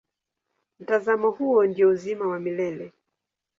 [0.79, 2.93] Mtazamo huo ndio uzima wa milele.